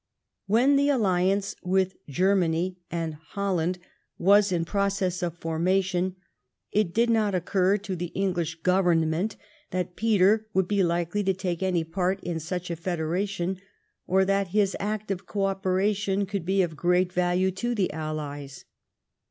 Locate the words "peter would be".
9.95-10.83